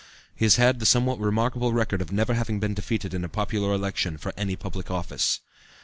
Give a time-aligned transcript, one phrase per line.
[0.35, 3.71] He has had the somewhat remarkable record of never having been defeated in a popular
[3.71, 5.41] election for any public office.